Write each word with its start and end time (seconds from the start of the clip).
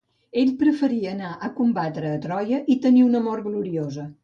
Ell 0.43 0.53
preferí 0.61 0.97
anar 1.09 1.33
a 1.49 1.51
combatre 1.59 2.15
a 2.15 2.23
Troia 2.25 2.63
i 2.77 2.81
tenir 2.89 3.07
una 3.13 3.25
mort 3.29 3.49
gloriosa. 3.53 4.11